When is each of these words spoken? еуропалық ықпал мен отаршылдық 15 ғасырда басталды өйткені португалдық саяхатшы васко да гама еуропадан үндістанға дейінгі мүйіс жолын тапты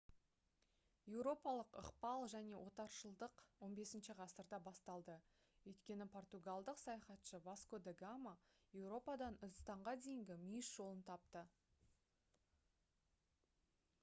еуропалық 1.15 1.73
ықпал 1.81 2.23
мен 2.35 2.55
отаршылдық 2.61 3.41
15 3.65 4.07
ғасырда 4.21 4.59
басталды 4.69 5.17
өйткені 5.73 6.07
португалдық 6.15 6.81
саяхатшы 6.85 7.39
васко 7.49 7.79
да 7.89 7.93
гама 8.01 8.33
еуропадан 8.85 9.37
үндістанға 9.49 9.93
дейінгі 10.07 10.39
мүйіс 10.47 10.71
жолын 10.79 11.05
тапты 11.11 11.45